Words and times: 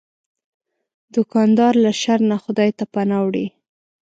دوکاندار 1.15 1.73
له 1.83 1.91
شر 2.01 2.19
نه 2.31 2.37
خدای 2.43 2.69
ته 2.77 2.83
پناه 2.93 3.21
وړي. 3.25 3.45